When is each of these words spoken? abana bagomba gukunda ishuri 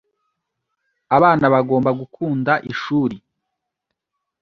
abana 1.15 1.45
bagomba 1.53 1.89
gukunda 1.99 2.53
ishuri 2.71 3.17